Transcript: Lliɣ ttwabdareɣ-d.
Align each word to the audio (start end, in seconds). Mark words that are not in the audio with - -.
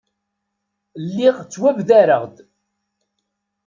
Lliɣ 1.05 1.35
ttwabdareɣ-d. 1.41 2.35